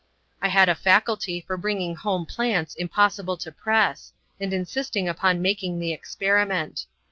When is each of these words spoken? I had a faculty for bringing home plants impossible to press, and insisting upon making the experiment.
I 0.41 0.47
had 0.47 0.67
a 0.67 0.73
faculty 0.73 1.41
for 1.41 1.57
bringing 1.57 1.95
home 1.95 2.25
plants 2.25 2.73
impossible 2.73 3.37
to 3.37 3.51
press, 3.51 4.13
and 4.39 4.51
insisting 4.51 5.07
upon 5.07 5.43
making 5.43 5.77
the 5.77 5.93
experiment. 5.93 6.87